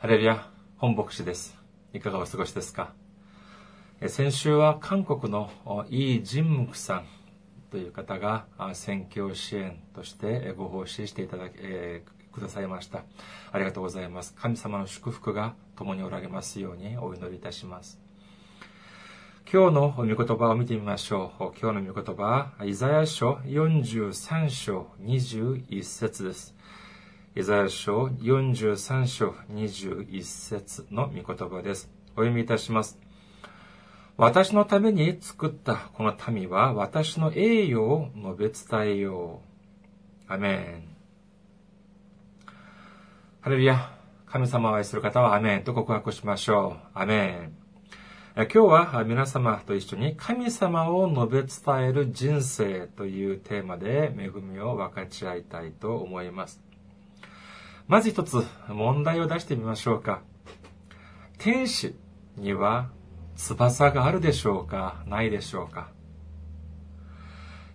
[0.00, 1.58] ハレルヤ、本牧師です。
[1.92, 2.92] いかがお過ごしですか？
[4.06, 7.04] 先週は韓国のおイ・ジンムクさん
[7.72, 13.02] という方があ選挙支援としてご奉仕していただき、えーくださいました。
[13.50, 14.34] ありがとうございます。
[14.34, 17.98] 神様の祝福が共におられますようにお祈りいたします。
[19.52, 21.44] 今日の御言葉を見てみましょう。
[21.60, 26.54] 今日の御言葉は、イザヤ書43章21節です。
[27.38, 31.88] イザヤ書43章21節の御言葉です。
[32.16, 32.98] お読みいたします。
[34.16, 39.40] 私のために作ったこの民は私の栄誉を述べ伝えよ
[40.28, 40.32] う。
[40.32, 40.96] アメン。
[43.40, 43.96] ハレルヤ。
[44.26, 46.98] 神様を愛する方はアメンと告白しましょう。
[46.98, 47.52] アメン。
[48.34, 56.67] 今日は皆様と一緒に神様を述べ伝える人生というテーマで恵みを分かち合いたいと思います。
[57.88, 60.20] まず一つ問題を出してみましょうか。
[61.38, 61.96] 天使
[62.36, 62.90] には
[63.34, 65.02] 翼があるでしょうか？
[65.06, 65.88] ないでしょうか？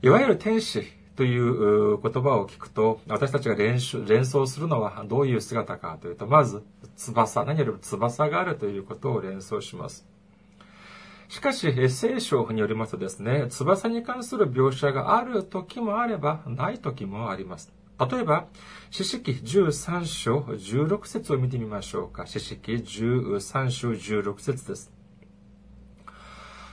[0.03, 0.83] いわゆる天使
[1.15, 6.63] という言葉を聞くと、私たちが連想するのはどういう姿かというと、まず
[6.95, 10.05] 翼、何よりも翼があるということを連想します。
[11.27, 17.73] しかし、聖書によりますとですね、翼に関する描写がある時もあれば、ない時もあります。
[18.11, 18.47] 例えば、
[18.91, 22.25] 四式13章16節を見てみましょうか。
[22.25, 24.91] 四式13章16節です。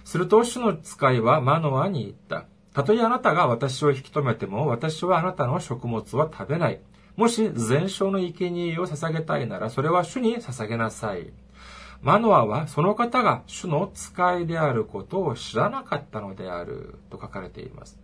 [0.05, 2.47] すると、主の使いはマノアに言った。
[2.73, 6.81] たとえあなたが私を引き止めても、私はあなたの食物は食べない。
[7.17, 11.33] もし全焼の生贄を捧げたいなら、それは主に捧げなさい。
[12.03, 17.99] マノアはその方が主の使いであることを知らなかったのであると書かれています。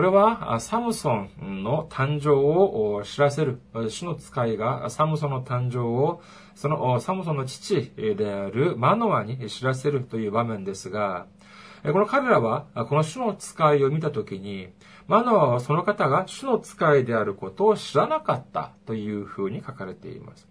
[0.00, 6.22] これはサムソンの誕生を知らせる、主の使いがサムソンの誕生を、
[6.54, 11.26] そのサムソンの父であるマノアに知らせるという場面ですが、
[11.82, 14.70] この彼らはこの主の使いを見たときに、
[15.06, 20.48] マノアはその方が主の使いであることを知らなかったというふうに書かれています。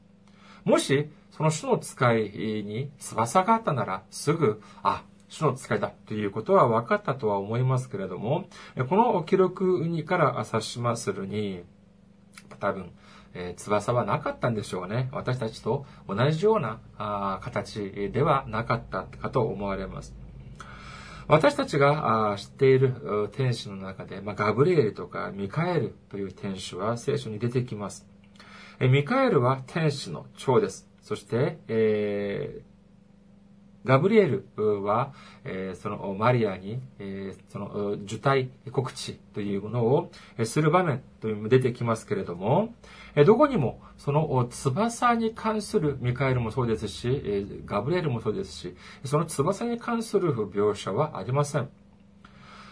[0.63, 2.21] もし、その主の使い
[2.63, 8.49] に翼があったなら、すぐ、あ、主の使いだということは分かったとは思いますけれども、
[8.89, 11.63] この記録にから察しまするに、
[12.59, 12.91] 多分、
[13.33, 15.07] えー、翼はなかったんでしょうね。
[15.11, 20.15] 私たちと同じようなあ形ではなかったかと思われます。
[21.27, 28.07] 私たちが知っている天使の中で、まあ、ガブリエルとかミカエルという天使は聖書に出てきます。
[28.79, 30.89] ミカエルは天使の長です。
[31.03, 32.61] そして、え、
[33.89, 35.13] ガブリエルは、
[35.43, 40.11] え、そのマリアに、え、その受胎告知というものを
[40.45, 42.75] する場面というのも出てきますけれども、
[43.25, 51.67] どこにもその翼に関するミカエルもそうですし、ガブリエルもそうですし、その翼に関する描写はありません。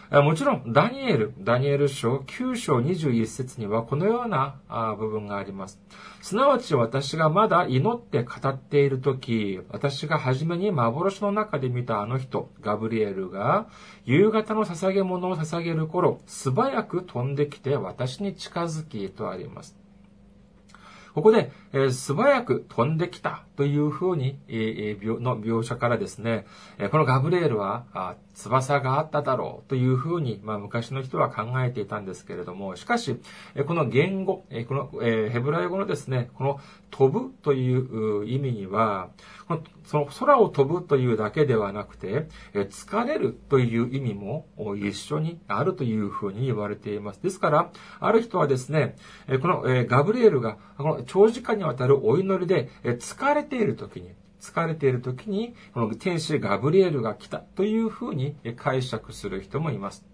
[0.09, 4.55] もちろん、ダニエル、ダニエル書9章21節にはこのような
[4.97, 5.81] 部分があります。
[6.21, 13.67] すなわち私がまだ祈って語っているとき、私が初めに幻の中で見たあの人、ガブリエルが、
[14.05, 19.75] 夕方の捧げ物を捧げる頃、素早く飛んできて私に近づきとあります。
[21.13, 26.45] ここで、えー、素早く飛んできたというふうに、えー、の描写からですね、
[26.91, 33.19] このガブリエルは翼があっただろうというふうに、まあ、昔の人は考えていたんですけれども、しかし、
[33.65, 36.59] この言語、この、ヘブライ語のですね、この
[36.91, 39.09] 飛ぶという意味には、
[39.85, 44.45] その空を飛ぶというだけではなくて、疲れるという意味も
[44.77, 47.23] 一緒にあるというふうに言われています。
[47.23, 48.95] ですから、ある人はですね、
[49.41, 50.57] このガブリエルが
[51.07, 60.05] 長時間にわたるお祈りで疲れている時に、疲れている時に、この天使ガブリエルが来たというふうに解釈する人もいます。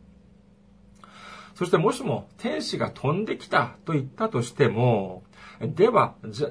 [1.55, 5.23] そしてもしも天使が飛んできたと言ったとしても、
[5.61, 6.47] では、じゃ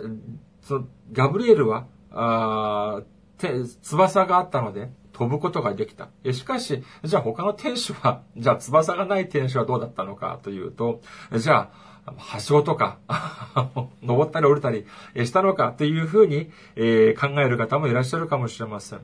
[0.63, 3.03] そのガブリエルはあ
[3.83, 6.09] 翼があったので飛ぶことができた。
[6.33, 11.01] しかし、じゃあ他の天使は、じゃあ翼がない天使はどうだったのかというと、
[11.37, 12.99] じゃあ、はしごとか、
[14.03, 14.87] 登ったり降りたり
[15.25, 19.01] したのかというふうに、え、考える方もいらっしゃるかもしれません。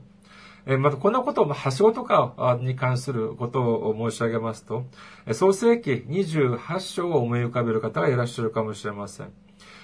[0.65, 4.85] えまた、こんなことを、はしごとかに関することを申し上げますと、
[5.31, 9.31] 創世記28章を思い浮かべる方がいらっしゃるかもしれません。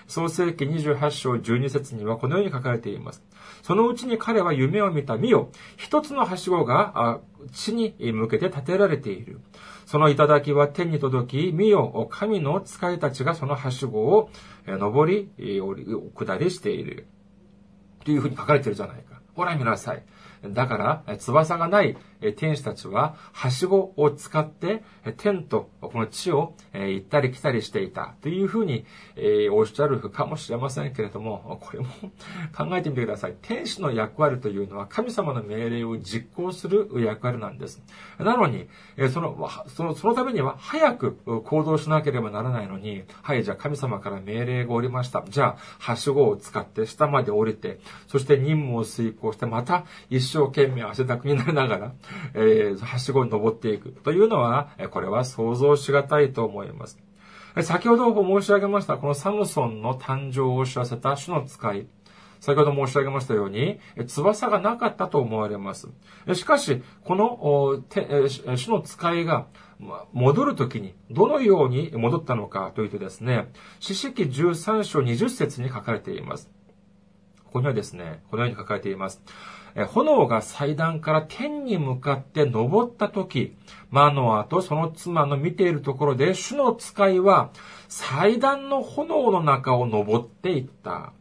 [0.08, 3.24] 創世記28章12節にはこのように書かれています。
[3.66, 5.18] そのうちに彼は夢を見た。
[5.18, 5.50] 見よ。
[5.76, 7.20] 一つのはしごが
[7.52, 9.42] 地に向けて建てられている。
[9.88, 12.08] その頂は天に届き、見よ。
[12.12, 14.30] 神の使いたちがそのはしごを
[14.68, 15.32] 登り、
[16.14, 17.08] 下りしている。
[18.04, 19.20] というふうに書かれてるじゃないか。
[19.34, 20.04] ご覧見なさい。
[20.48, 21.98] だから、翼がない
[22.34, 24.84] 天使たちは、はしごを使って、
[25.18, 28.86] 天とこの地を行ったり来たりしていたというふうに
[29.52, 31.88] おっしゃるかもしれませんけれども、 これも
[32.56, 33.36] 考えてみてください。
[33.42, 37.84] 天使の役割というのは神様の命令を実行する役割なんです。
[38.20, 38.68] なのに、
[39.12, 41.14] その、その、そのためには早く
[41.44, 45.24] 行動しなければならないのに、はい、じゃあ神様から命令がおりました。
[45.28, 51.94] じゃあ、はしごを使って下まで降りて、そして任務を遂行して、また一生懸命汗だくになりながら、
[52.34, 57.00] えー、はしごに登っていくというのは、これは想像しがたいと思います。
[57.62, 61.88] 先ほど申し上げました、このサムソンの誕生を知らせた主の使い。
[62.42, 65.88] 先ほど申し上げましたように、翼がなかったと思われます。
[66.34, 67.84] しかし、この
[68.56, 69.48] 主の使いが
[70.14, 73.48] 戻るときにどのように戻ったのかというとですね、
[73.80, 76.50] 四式13章20節に書かれています。
[77.46, 79.24] ここにはですね、このように書かれています。
[79.76, 83.56] 炎が祭壇から天に向かって登った時、
[83.92, 87.50] マノアとその妻の見ているところで、主の使いは
[87.90, 91.12] 祭壇の炎の中を登っていった。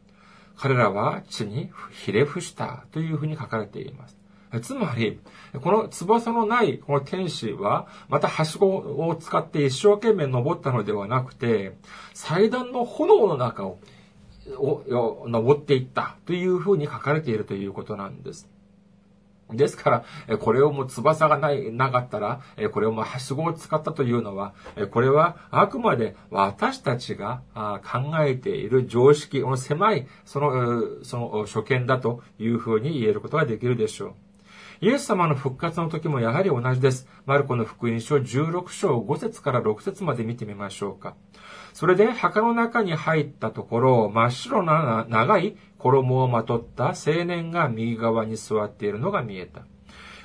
[0.56, 1.70] 彼らは地に
[2.04, 4.16] ひれ伏したというふうに書かれています。
[4.62, 5.18] つまり、
[5.62, 11.76] この翼のないこの天使は、またはしごを使って一生懸命登ったのではなくて、
[12.12, 13.80] 祭壇の炎の中を
[14.58, 18.48] を登っていったというふうに書かれているということなんです。
[19.52, 22.40] ですから、これをもう翼がない、なかったら、
[22.72, 24.54] これをもうはしごを使ったというのは、
[24.90, 34.14] これはあくまで私たちが考えている常識、この狭い、その、その所見だというふうに言えることができるでしょう。
[34.80, 37.06] イエス様の復活の時もやはり同じです。
[37.26, 41.14] マルコの福音書16章5節から6節まで見てみましょうか。
[41.74, 49.62] それで墓の中に入ったところ、真っ白な長い衣をまとった青年が右側に座っているのが見えた。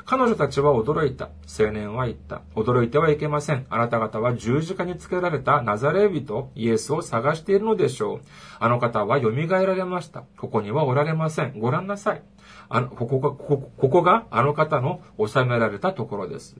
[0.06, 1.30] 彼女たちは驚いた。
[1.60, 2.44] 青年は言った。
[2.56, 3.66] 驚いてはいけません。
[3.72, 8.22] あなた方は十字架につけられたナザレ人イエスを探しているのでしょう。
[8.60, 10.25] あの方は蘇られました。
[10.38, 11.60] ここにはおられません。
[11.60, 12.22] ご覧なさい。
[12.69, 16.57] あの、ここが、こここがあの方の収められたところです。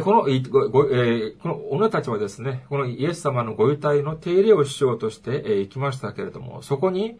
[0.00, 7.18] この、え、この女たちはですね、このイエス様のご遺体の手入れをしようとして、行きましたけれども、そこに、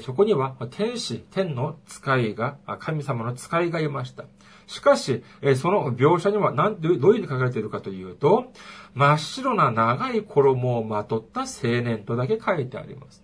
[0.00, 4.24] そこには天使、天の使いが、神様の使いがいました。
[4.66, 5.22] しかし、
[5.56, 8.46] その描写には何、どういうふうに書かれているかというと、
[8.94, 11.46] 真っ白な長い衣をまとった青
[11.82, 13.22] 年とだけ書いてあります。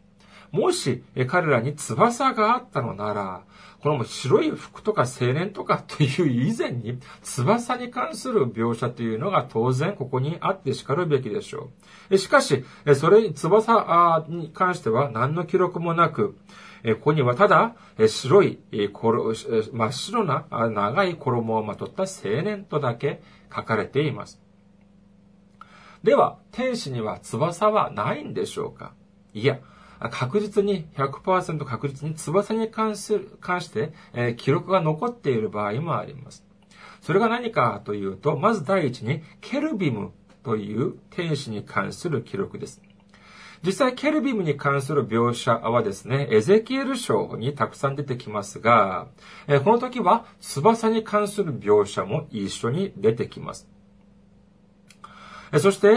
[0.53, 3.45] もし、彼らに翼があったのなら、
[3.83, 11.71] この白い服とか青年とかという以前に、翼に関する描写というのが当然ここにあって叱るべきでしょ
[12.11, 12.19] う。
[12.19, 16.37] しかし、それに翼に関しては何の記録もなく、
[16.85, 17.75] ここにはただ、
[18.07, 23.23] 白い、真っ白な長い衣をまとった青年とだけ
[23.55, 24.41] 書かれています。
[26.03, 28.95] では、天使には翼はないんでしょうか？
[29.35, 29.59] いや、
[30.09, 36.45] 確実に100%確実に翼に関する、関して、えー、記録が残っている場合もあります。
[37.03, 40.13] それが何かというと、まず第一に、ケルビム
[40.43, 42.81] という天使に関する記録です。
[43.63, 49.09] 実際、ケルビムに関する描写はですね、エゼキエル書にたくさん出てきますが、
[49.65, 53.69] この時は翼に関する描写も一緒に出てきます。
[55.59, 55.93] そして、え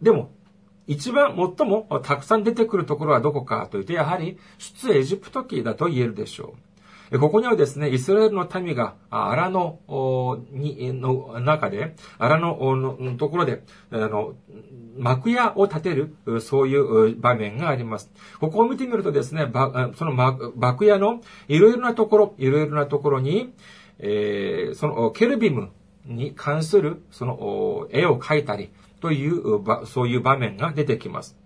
[0.00, 0.30] ー、でも、
[0.86, 7.18] 一番最もたくさん出てくるところはどこかというと、やはり出エジプト記だと言えるでしょう。
[7.20, 9.78] ここにはですね、イスラエルの民が荒野
[10.50, 13.62] にの中で、荒野のところで、
[13.92, 14.34] あの、
[14.98, 18.10] 幕屋を建てる、そういう場面があります。
[18.40, 19.46] ここを見てみるとですね、
[19.94, 23.52] その幕屋のいろいろなところ、いろいろなところに、
[23.98, 25.70] えー、そのケルビム
[26.04, 29.42] に関するその絵を描いたり、という、
[29.86, 31.36] そういう場面が出てきます。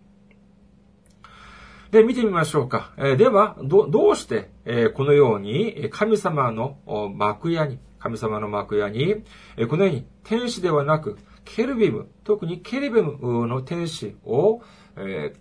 [1.90, 2.92] で、見てみましょうか。
[2.96, 6.76] では、ど、どうして、えこのように、神様の
[7.14, 9.24] 幕屋に、神様の幕屋に、
[9.56, 14.62] えこのように天使ではなく、ケルビム、特にケルビムの天使を、
[14.96, 15.32] え、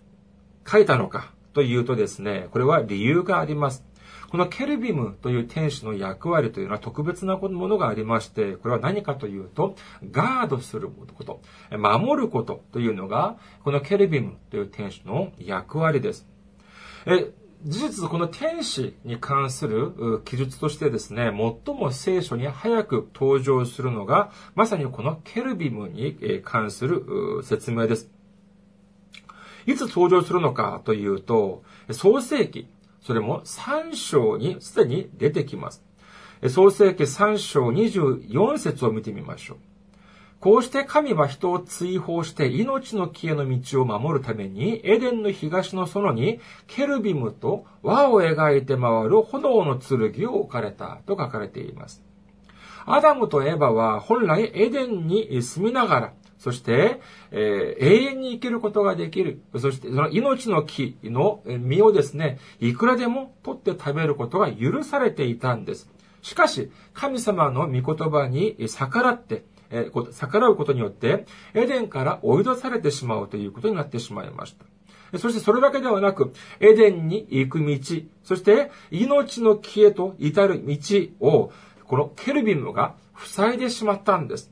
[0.66, 3.84] 書いたのかというとですね、これは理由があります。
[4.30, 9.74] このケルビムという天使の役割というのは特別なものがありまして、これは何かというと、
[10.10, 11.40] ガードすること、
[11.76, 16.28] 守ることというのが、このケルビムという天使の役割です。
[17.06, 17.32] え
[17.64, 21.24] 事実、この天使に関する記述としてですね、
[21.66, 27.04] 最も聖書に早く登場するのが、まさにこのケルビムに関する
[27.42, 28.10] 説明です。
[29.66, 32.66] いつ登場するのかというと、創世記
[33.00, 35.82] それも3章にすでに出てきます。
[36.48, 39.58] 創世記3章24節を見てみましょう。
[40.40, 52.02] こうして神は人を追放して命の木への道を守るために、エデンの東の園にケルビムと輪を描いて回る炎の剣を置かれたと書かれています。
[52.86, 59.42] アダムとエバは本来エデンに住みながら、そして、えー、永遠に生きることができる。
[59.58, 65.90] そして、その命の木の実をですね、いくらでも取って食べることが許されていたんです。
[66.22, 74.56] しかし、神様の御言葉に逆らって、えー、逆らうことによって、エデンから追い出されてしまうということになってしまいまし
[75.12, 75.18] た。
[75.18, 77.76] そしてそれだけではなく、エデンに行く道、
[78.24, 80.76] そして命の木へと至る道
[81.20, 81.52] を、
[81.84, 84.50] このケルビムが塞いでしまったんです。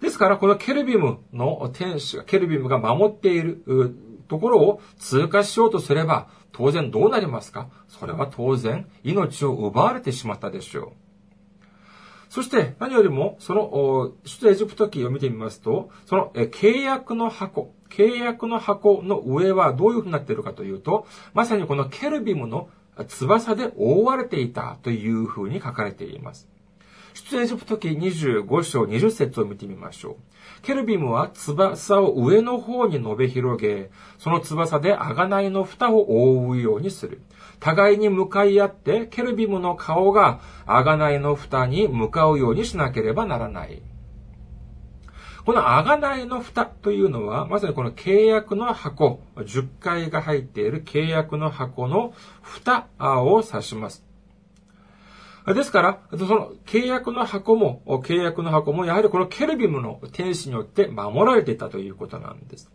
[0.00, 3.62] ですから、このケルビムの天使が、ケルビムが守っている
[4.28, 7.68] ところを通過しようとすれば、当然どうなりますか？
[7.88, 10.88] それは当然、命を奪われてしまったでしょう。
[12.28, 22.70] そして何よりも、その、首都エジプト記を見てみますと、その契約の箱、契約の箱の上はどういう風になっているかというと、まさにこのケルビムの
[23.08, 26.48] 翼で覆われていたという風に書かれています。
[27.14, 30.16] 出エジプト記25章20節を見てみましょう。
[30.62, 37.22] ケルビムは翼を上の方に伸び広げ、その翼で贖いの蓋を覆うようにする。
[37.60, 43.82] 互いに向かい合って、ケルビムの顔が贖いの蓋に向かうようにしなければならない。
[45.44, 52.12] この贖いの蓋というのは、まさにこの契約の箱、10回が入っている契約の箱の
[52.42, 54.09] 蓋を指します。
[55.46, 62.70] ですから、その契約の箱も、契約の箱も、やはりこのケルビムの天使によって守られていたということなんです。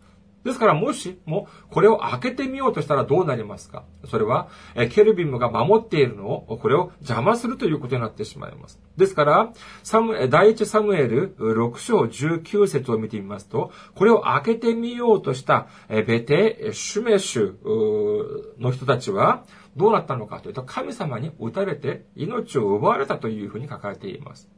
[0.46, 4.48] ですから、もしもこれを開けてみようとしたらどうなりますかそれは、
[4.92, 8.80] ケルビムが守っているのを、これを邪魔するということになってしまいます。
[8.96, 19.46] ですから、サム第一サムエル6章19節を見てみますと、これを開けてみようとしたベテ、シュメシュの人たちは、
[19.76, 24.50] どうなったのかというと、神様に撃たれて命を奪われたというふうに書かれています。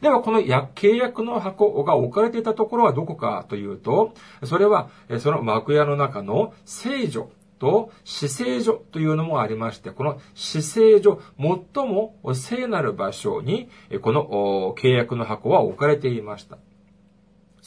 [0.00, 13.68] では、この契約の箱が置かれていたところはどこかというと、それは、その幕屋の中の聖女と死聖所というのもありまして、この死聖所、最も聖なる場所に、
[14.00, 16.56] この契約の箱は置かれていました。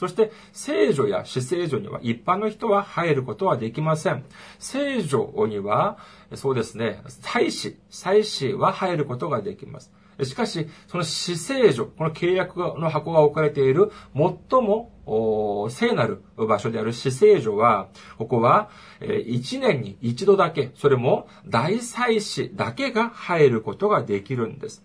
[0.04, 4.26] そして、聖女や死聖女には一般の人は入ることはできません。
[4.60, 5.98] 聖女には、
[6.36, 9.94] そうですね、祭司、祭司は入ることができます。
[10.24, 18.70] しかし、その死聖所、この契約の箱が置かれている最も聖なる場所である死聖所は、ここは
[19.00, 24.84] 1年に一度だけ、それも大祭司だけが入ることができるんです。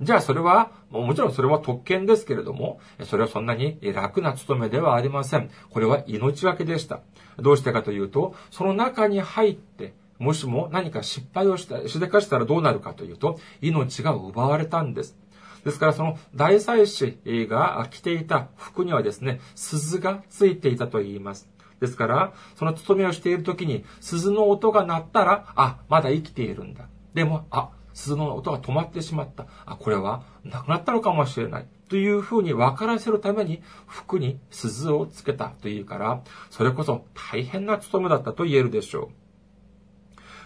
[0.00, 5.50] じゃあそれは、もちろんそれは特権ですけれども、それはそんなに楽な務めではありません。
[5.70, 7.00] これは命がけでした。
[7.38, 15.16] どうしてかというと、その中に入って、もしも何か失敗をした、しでかしたらどうなるかというと、命が奪われたんです。
[15.64, 21.48] ですから、その大祭司が着ていた服にはですね、鈴がついていたと言います。
[21.80, 26.88] ですから、その務めをしている時に、鈴の音が鳴ったら、あ、まだ生きているんだ。
[27.14, 29.46] でも、あ、鈴の音が止まってしまった。
[29.66, 31.66] あ、これは亡くなったのかもしれない。
[31.88, 39.10] というふうに分からせるために服に鈴をつけたというから、それこそ大変な務めだったと言えるでしょ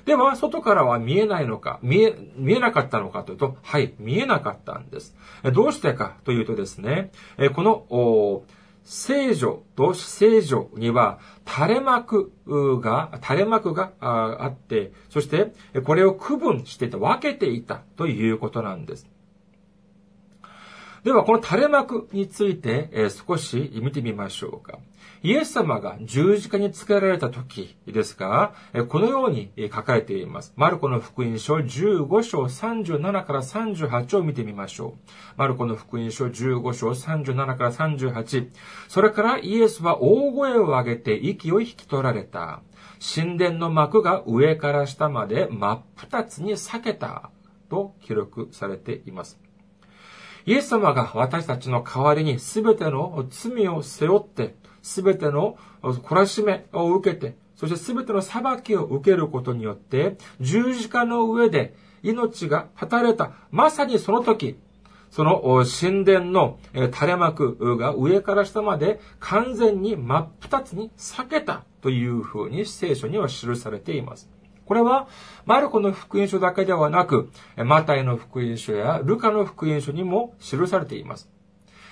[0.02, 0.06] う。
[0.06, 5.14] では、外からは見えないのか、見え、見えなかったのかというと、はい、見えなかったんです。
[5.52, 7.12] どうしてかというとですね、
[7.54, 8.44] この、
[8.84, 12.32] 聖女と聖女には垂れ幕
[12.80, 15.52] が、垂れ幕があって、そして
[15.84, 19.08] これを区分していた、分けていたということなんです。
[21.04, 24.78] では、この垂れ幕について、少し見てみましょうか。
[25.24, 28.54] イエス様が十字架につけられた時ですが、
[28.88, 30.52] このように書かれています。
[30.56, 35.10] マルコの福音書15章37から38を見てみましょう。
[35.36, 38.50] マルコの福音書15章37から38。
[38.88, 42.62] それからイエスは大声を上げて息を引き取られた。
[43.14, 47.30] 神殿の幕が上から下まで真っ二つに裂けた。
[47.72, 49.40] と記録されています。
[50.44, 64.58] イエス様が私たちの代わりに全ての罪を背負って、全ての懲らしめを受けて、そして全ての裁きを受けることによって、十字架の上で命が絶たれた、まさにその時、
[65.10, 74.30] その神殿の垂れ幕が上から下まで完全に真っ二つに裂けたというふうに聖書には記されています。
[74.64, 75.08] これは、
[75.44, 81.28] マルコの福音書だけではなく、マタイの福音書やルカの福音書にも記されています。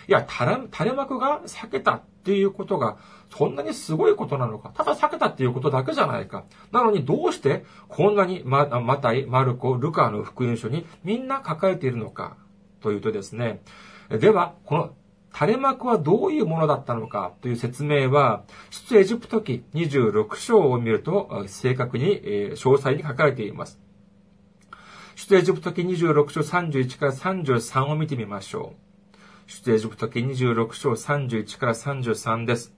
[0.08, 2.98] いや、垂れ幕が避けたっていうことが、
[3.30, 4.70] そんなにすごいことなのか。
[4.76, 6.44] ただ避けたっていうことだけじゃないか。
[6.70, 12.36] なのにどうしてこんなにママタイ、マルコ、ルカの福音書にみんな書かれているのか
[12.80, 13.62] というとですね。
[14.10, 14.94] では、この
[15.32, 22.20] 垂れ幕はどういうものだったのかという説明は、出エジプト記26章を見ると正確に、
[22.52, 23.80] 詳細に書かれています。
[25.16, 28.89] 出エジプト記26章31から33を見てみましょう。
[29.50, 32.72] 出エジプト記26章31から33です。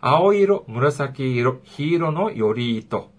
[0.00, 3.10] 青色、紫色、黄色のより糸。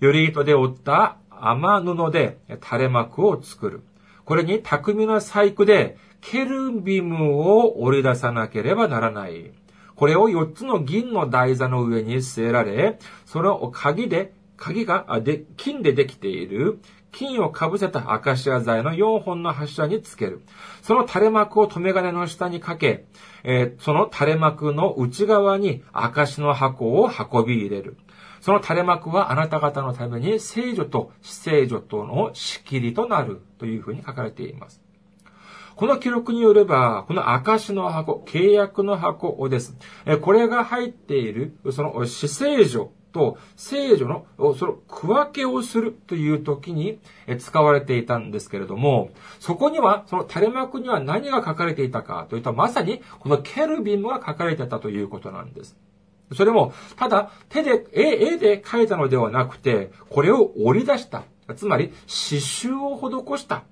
[0.00, 3.84] より糸で折った雨布で垂れ幕を作る。
[4.24, 9.52] これに巧みな細工でケルビムを折り出さなければならない。
[9.94, 16.80] これを4つの銀の台座の上に据えられ、その鍵で、鍵がで金でできている
[17.12, 20.42] 金をかぶせたアカシア材の4本の柱につける。
[20.82, 23.06] その垂れ幕を留め金の下にかけ、
[23.44, 27.96] えー、その垂れ幕の内側にアカシの箱を運び入れる。
[28.40, 34.80] その垂れ幕はあなた方のために聖女と死聖女との仕切りとなるというふうに書かれています。
[35.76, 39.78] この記録によれば、この証の箱、契約の箱をです。
[40.20, 44.26] これが入っている、その死聖女と聖女の、
[44.56, 46.98] その区分けをするという時に
[47.38, 55.76] 使われていたんですけれども、そこには、その垂れ幕には何が書かれていたかといったまさに、このケルビムが書かれていたということなんです。
[56.34, 61.24] それも、ただ、手で、絵で描いたのではなくて、これを折り出した。
[61.56, 63.64] つまり、刺繍を施した。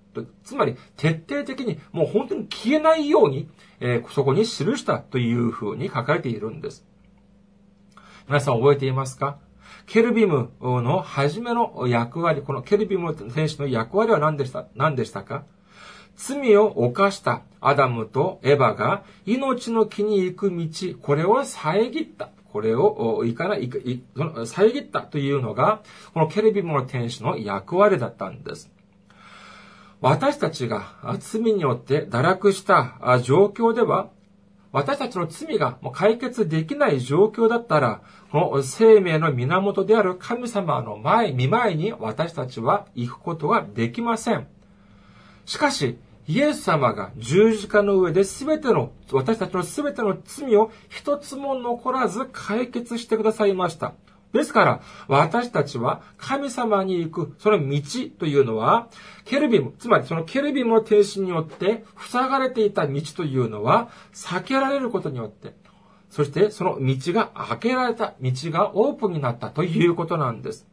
[0.43, 3.49] つまり、徹底的に、もう本当に消えないように、
[3.81, 6.88] えー、そこに記したというふうに書かれているんです。
[8.29, 9.39] 皆さん覚えていますか？
[9.87, 14.67] ケルビムの初めの役割、このケルビムの天使の役割は何でした？
[14.77, 15.45] 何でしたか？
[16.15, 20.69] 罪を犯したアダムとエバが命の木に行く道、
[21.01, 22.29] これを遮った。
[22.53, 23.71] これをいかない、
[24.45, 25.81] 遮ったというのが、
[26.13, 28.71] このケルビムの天使の役割だったんです。
[30.03, 34.11] 私たちが罪によって堕落した状況では、
[34.71, 44.47] 私たちの罪が解決できない状況だったら、この生命の源である神様の前、見前に私たちは行くことはできません。
[45.47, 53.95] しかし、イエス様が十字架の上で全ての、私たちの全ての罪を一つも残らず解決してくださいました。
[54.33, 57.81] ですから、私たちは神様に行く、その道
[58.19, 58.89] というのは、
[59.25, 65.55] ケルビム、つまりそのケルビムの停止によって塞がれていた道というのは、避けられることによって、
[66.11, 70.67] そしてその道が開けられた、道がオープンになったということなんです。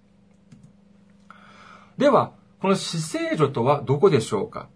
[1.98, 4.68] では、この死聖女とはどこでしょうか？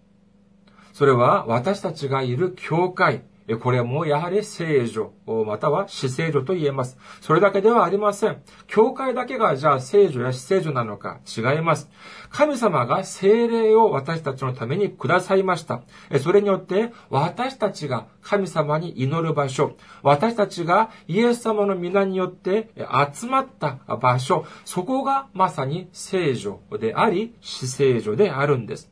[0.92, 3.24] それは私たちがいる教会、
[3.58, 5.12] これはもうやはり聖女、
[5.46, 6.98] または死聖女と言えます。
[7.20, 8.42] それだけではありません。
[8.66, 11.88] 教会だけがじゃあ聖女や死聖女なのか違います。
[12.30, 15.82] 神様が聖霊を私たちのためにくださいました。
[16.20, 22.70] それによって私たちが神様に祈る場所、私たちがイエス様の皆によって
[23.14, 28.90] 集まった場所、そこがまさに聖女であり、死聖女であるんです。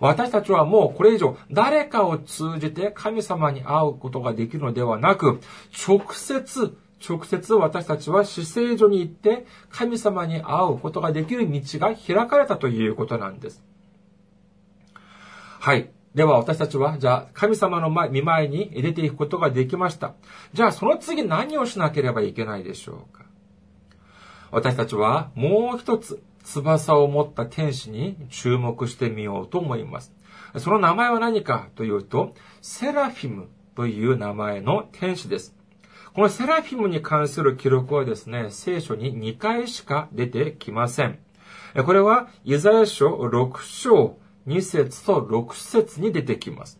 [0.00, 5.40] 私たちはもうこれ以上誰かを通じて神様に会うことができるのではなく、
[5.86, 13.62] 直接、直接私たちは死聖所に行って神様に会うことができる道が開かれたということなんです。
[15.60, 15.90] はい。
[16.14, 20.14] では私たちは、じゃあ神様の見舞いに出ていくことができました。
[20.52, 23.24] じゃあその次何をしなければいけないでしょうか
[24.52, 30.14] 私たちはもう一つ翼を持った天使に注目してみようと思います。
[30.58, 35.56] その名前は何かというと、セラフィムという名前の天使です。
[36.14, 41.18] このセラフィムに関する記録はですね、聖書に2回しか出てきません。
[41.84, 46.78] これは、イザヤ書6章2節と6節に出てきます。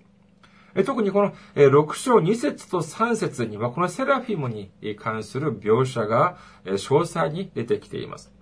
[0.87, 8.34] 特にこの6章2節と3節には、このセラフィムに関する描写が詳細に出てきています。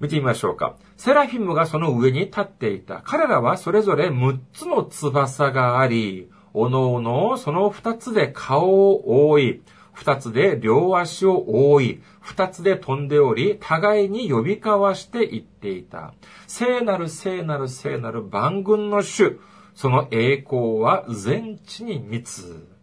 [0.00, 0.76] 見てみましょうか。
[0.96, 3.00] セラフィムがその上に立っていた。
[3.04, 9.62] 彼らはそれぞれ6つの翼があり、おのおのその2つで顔を覆い、
[9.96, 16.12] 2つで両足を覆い、2つで飛んでおり、互いに呼び交わして言っていた。
[16.46, 19.38] 聖なる聖なる聖なる万軍の主。
[19.74, 22.75] その栄光は全地に密。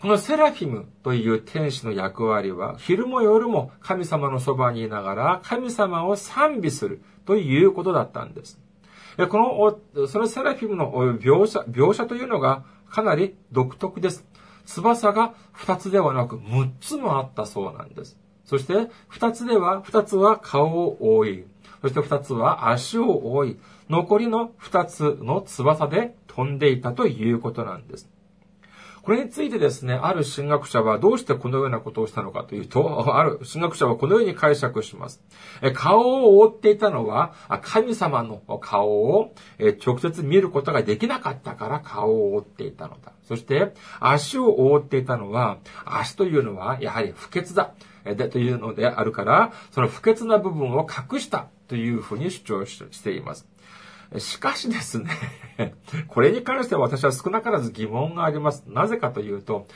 [0.00, 8.60] このセラフィムという天使の役割は、昼も夜も神様のそばにいながら神様を賛美するということだったんです。
[9.30, 14.26] この、そのセラフィムの描写、描写というのがかなり独特です。
[14.66, 18.18] 翼が2つではなく6つもあったそうなんです。
[18.44, 21.46] そして2つでは、2つは顔を覆い、
[21.80, 28.10] そして2つは足を覆い、残りの2つの翼で飛んでいたということなんです。
[29.06, 35.22] これについてですね、ある神学者はどうしてこのようなことをしたのかというと、 ある神学者はこのように解釈します。
[35.74, 39.32] 顔を覆っていたのは、神様の顔を
[39.86, 43.12] 直接見ることができなかったから顔を覆っていたのだ。
[43.22, 47.74] そして、足を覆っていたのは、足というのはやはり不潔だ。
[48.04, 53.46] で、というのであるから、その不潔な部分を隠したというふうに主張しています。
[54.18, 55.10] しかしですね
[56.08, 58.64] これに関しては私は少なからず疑問があります。
[58.66, 59.66] なぜかというと、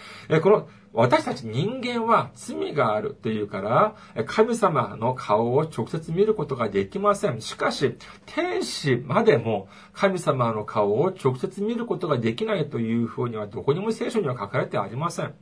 [0.43, 3.95] この私たち人間は罪があるというから、
[4.27, 7.41] 神様の顔を直接見ることができません。
[7.41, 15.35] しかし、天使までも神様の顔を直接見ることができないというふうにはどこにも聖書には書かれてありません。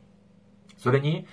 [0.77, 1.27] それに、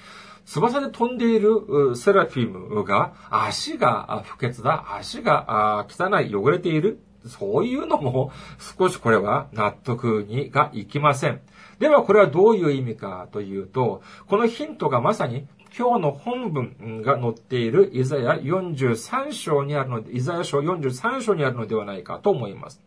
[0.45, 8.31] 翼で飛んでいるセラフィムが足が不潔だ、足が汚い、汚れているそういうのも
[8.77, 11.41] 少しこれは納得にがいきません。
[11.79, 22.81] ではこれはどういう意味かというと、このヒントがまさに今日の本文が載っているイザヤ43章にあるので、イザヤ書43章にあるのではないかと思います。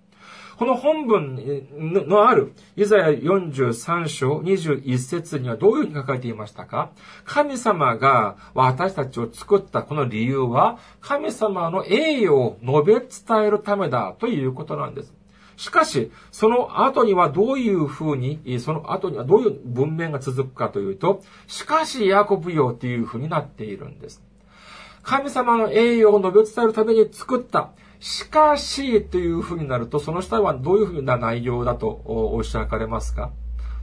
[0.59, 1.68] この本文
[2.09, 6.90] のある、イザヤ43章21節にはどういうふうに書かれていましたか？
[7.25, 15.14] 神様が私たちを作ったこの理由は、神様の栄誉を述べ伝えるためだということなんです。
[15.57, 24.25] しかし、その後にはどういうふうに、その後にはどういう文面が続くかというと、しかしヤコブよというふうになっているんです。
[25.05, 33.33] 神様の栄誉を述べ伝えるために作ったしかし、というふうになると、その下はどういうふうな内容だとおっしゃかれますか？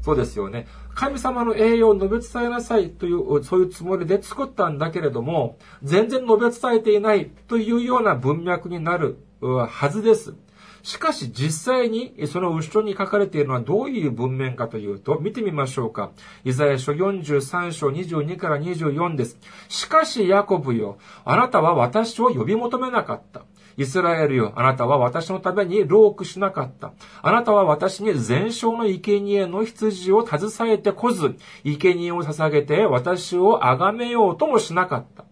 [0.02, 0.68] そうですよね。
[0.94, 10.36] 神様の栄養を述べ伝えなさいという、そういうつもりで作ったんだけれども、全然述べ伝えていないというような文脈になるはずです。
[10.84, 16.12] しかし実際にその後ろに書かれているのはどういう文面かというと、見てみましょうか。
[16.44, 19.40] イザヤ書43章22から24です。
[19.68, 23.44] しかしヤコブよ、あなたは私を呼び求めなかった。
[23.78, 26.94] イスラエルよ、あなたは私のためにロークしなかった。
[27.22, 35.25] あなたは私に全焼の生贄の羊を携えてこず、生贄を捧げて私を崇めようともしなかった。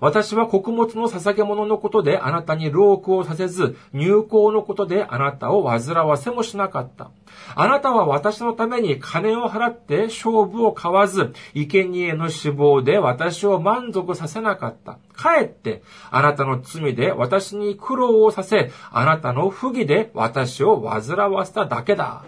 [0.00, 7.10] 私は穀物の捧げ物のことであなたに労苦をさせず、入港のことであなたを煩わせもしなかった。
[7.54, 14.98] あなたは私のために金を払って勝負を買わず、生贄の死亡で私を満足させなかった。
[15.12, 22.24] かえって、あなたの罪で私に苦労をさせ、あなたの不義で私を煩わせただけだ。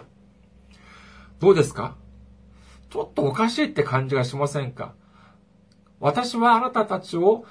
[1.39, 1.95] どうですか？
[2.89, 4.93] ちょっとおかしいって感じがしませんか？
[5.99, 7.45] 私はあなたたちを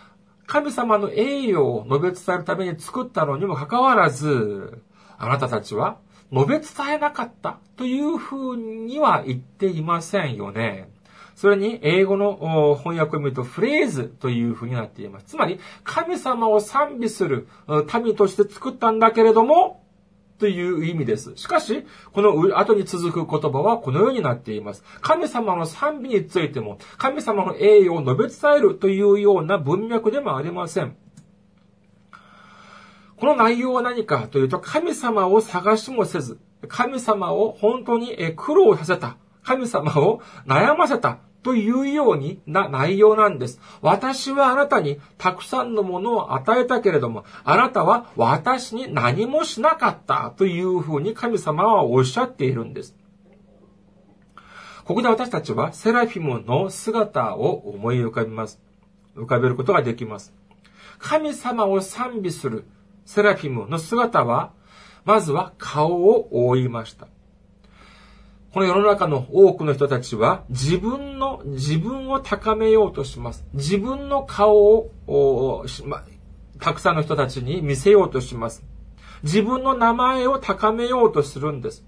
[0.47, 4.83] 神様の栄誉を述べ伝えるために作ったのにもかかわらず、
[5.19, 5.99] あなたたちは
[6.33, 10.89] 述べ伝えなかったというふうには言っていませんよね。
[11.35, 15.27] それに、英語の翻訳を見ると、フレーズというふうになっています。
[15.27, 17.49] つまり、神様を賛美する
[18.03, 19.82] 民として作ったんだけれども、
[20.43, 21.37] という意味です。
[21.37, 24.83] しかし、この後に続く言葉はこのようになっています。
[25.01, 30.97] 神様の賛美についても、神様の栄誉を述べ伝えるというような文脈でもありません。
[33.17, 39.19] この内容は何かというと、神様を探しもせず、神様を本当に苦労させた。
[39.45, 41.19] 神様を悩ませた。
[41.43, 43.61] というようにな内容なんです。
[43.81, 52.97] 私はあなたにたくさんのものを与えたけれども、あなたは私に何もしなかったというふうに神様はおっしゃっているんです。
[54.85, 58.61] ここで私たちはセラフィムの姿を思い浮かびます。
[59.17, 60.35] 浮かべることができます。
[60.99, 62.67] 神様を賛美する
[63.05, 64.53] セラフィムの姿は、
[65.05, 67.09] まずは顔を覆いました。
[68.53, 73.47] この世の中の多くの人たちは自分の、自分を高めようとします。
[73.55, 74.55] 自分の顔
[75.07, 76.05] を、ま、
[76.61, 78.63] たくさんの人たちに見せようとします。
[79.23, 81.83] 自分の名前を高めようとするんです。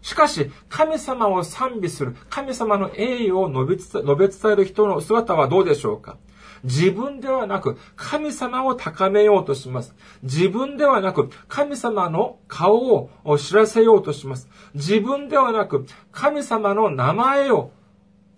[0.00, 6.16] しかし、神様を賛美する、神様の栄誉を述べ伝える人の姿はどうでしょうか？
[6.64, 9.94] 自分ではなく神様を高めようとします。
[10.22, 14.48] 自分ではなく神様の顔を知らせようとします。
[14.74, 17.72] 自分ではなく神様の名前を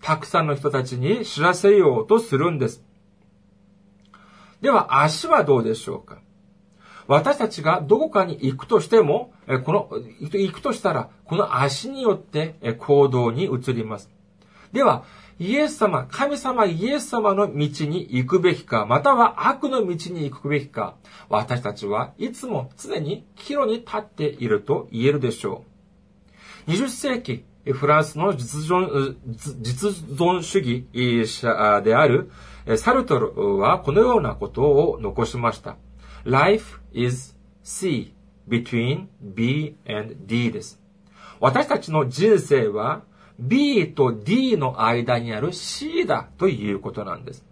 [0.01, 2.83] たくさんの人たちに知らせようとするんです。
[4.61, 6.21] では足はどうでしょうか？
[7.07, 9.33] 私たちがどこかに行くとしても、
[9.65, 9.89] この、
[10.21, 14.09] 行くとしたら、この足によって行動に移ります。
[14.71, 15.03] では、
[15.41, 20.97] イエス様、神様イエス様の道に行くべきか、または悪の道に行くべきか、
[21.29, 25.65] 私たちはいつも常に岐路に立っていると言えるでしょ
[26.67, 26.71] う。
[26.71, 29.15] 20世紀、フランスの実存
[29.61, 32.29] 実存主義者である
[32.77, 35.75] サルトルはこのようなことを残しました。
[36.23, 38.13] Life is C
[38.47, 40.79] between B and D です。
[41.39, 43.01] 私たちの人生は
[43.39, 47.45] B と D の間にある C だということなんです。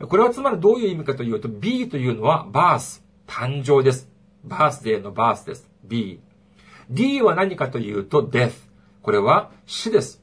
[0.00, 4.08] これはつまりどういう意味かというと B というのはバース、誕生です。
[4.44, 5.68] バースデーのバースです。
[5.84, 6.20] B。
[6.90, 8.52] D は何かというと death。
[9.02, 10.22] これは死です。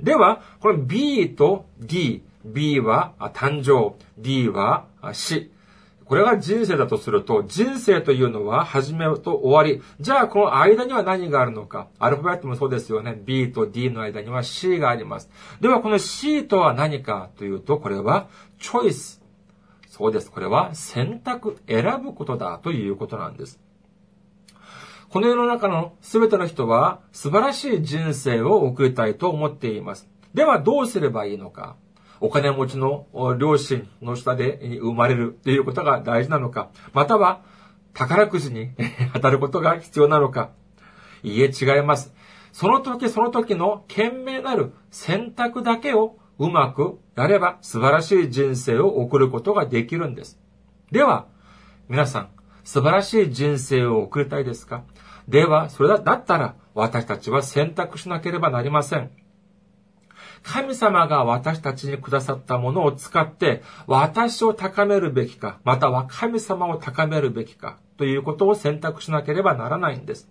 [0.00, 5.50] では、この B と D、B は誕生、D は死。
[6.12, 9.82] これが人生だとすると、人生というのは始めと終わり。
[9.98, 11.88] じゃあ、この間には何があるのか。
[11.98, 13.18] アルファベットもそうですよね。
[13.24, 15.30] B と D の間には C があります。
[15.62, 19.22] では、この C とは何かというと、これはチョイス。
[19.88, 20.30] そうです。
[20.30, 23.58] これは選択、選ぶことだということなんです。
[25.08, 30.06] この世の中の全ての人は素晴らしい人生を送りたいと思っています。
[30.34, 31.76] ではどうすればいいのか
[32.24, 33.06] お金持ちの
[33.36, 37.42] 両親の下で生まれるということが大事なのか、または
[37.94, 38.70] 宝くじに
[39.12, 40.50] 当たることが必要なのか。
[41.24, 42.14] いいえ、違います。
[42.52, 50.38] その時その時の懸命なる選択だけをうまくやれば素晴らしい人生を送ることができるんです。
[50.92, 51.26] では、
[51.88, 52.28] 皆さん、
[52.62, 54.84] 素晴らしい人生を送りたいですか？
[55.28, 59.10] では、それだったら私たちは選択しなければなりません。
[60.42, 70.28] 神様が私たちにくださったものを使って、私を高めるべきか、または神様を高めるべきか、ということを選択しなければならないんです。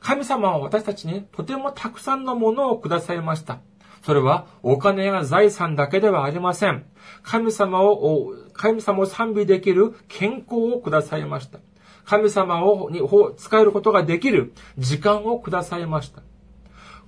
[0.00, 3.60] 神様は私たちにとてもたくさんのものをくださいました。
[4.02, 6.86] それはお金や財産だけではありません。
[7.22, 11.60] 神様を、神様を賛美できる健康をくださいました。
[12.04, 13.00] 神様をに
[13.36, 16.22] 使えることができる時間をくださいました。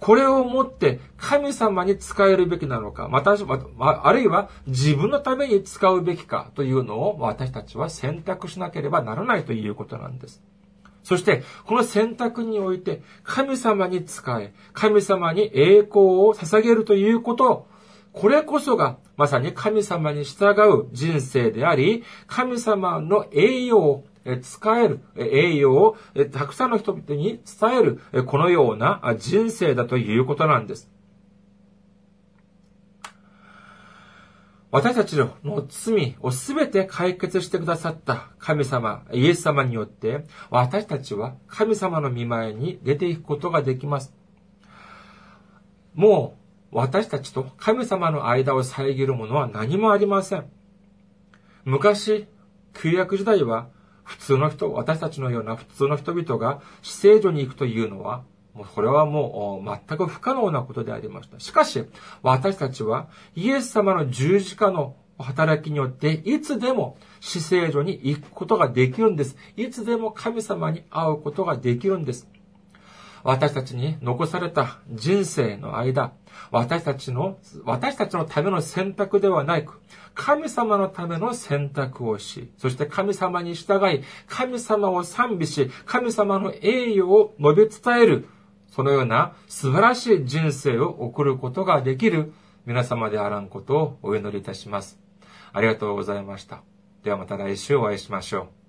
[0.05, 10.43] これをもって神様に使えるべきなのか、また、あるいは自分のために使うべきかというのを私たちは選択しなければならないということなんです。
[11.05, 17.67] そして、この選択において、神様に使え、神様に栄光を捧げるということ、
[18.12, 23.64] これこそが、まさに神様に従う人生であり、神様の栄
[24.24, 25.96] 養使える栄養を
[26.32, 30.90] たくさんの人々に伝えるこのような人生だということなんです。
[34.74, 44.12] 私たちの罪をすべて解決してくださった神様、イエス様によって、私たちは神様の見前に出ていくことができます。
[45.94, 46.37] も
[46.72, 50.50] う、私たちと神様の間を遮るものは何もありません。
[51.64, 52.26] 昔、
[52.72, 53.68] 旧約時代は
[54.05, 61.40] 普通の人、私たちのような普通の人々が死聖所に行くというのは、もうこれはもう全く不可能なことでありました。
[61.40, 61.85] しかし、
[62.23, 69.37] 私たちはイエス様の十字架の働きによって、いつでも死聖所に行くことができるんです。
[69.57, 72.29] いつでも神様に会うことができるんです。
[73.24, 76.12] 私たちに残された人生の間、
[76.50, 79.80] 私たちの、私たちのための選択ではないく、
[80.14, 88.28] 神様のための選択をし、そして神様に従い、神様を賛美し、神様の栄誉を述べ伝える、
[88.70, 92.34] そのような素晴らしい人生を送ることができる
[92.66, 94.98] 皆様であらんことをお祈りいたします。
[95.54, 96.62] ありがとうございました。
[97.02, 98.63] ではまた来週お会いしましょう。